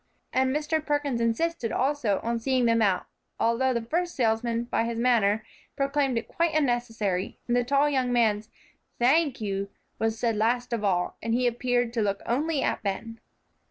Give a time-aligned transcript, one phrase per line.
[0.33, 0.83] And Mr.
[0.83, 3.05] Perkins insisted, also, on seeing them out,
[3.39, 8.11] although the first salesman, by his manner, proclaimed it quite unnecessary, and the tall young
[8.11, 8.49] man's
[8.97, 9.69] "Thank you"
[9.99, 13.19] was said last of all, and he appeared to look only at Ben.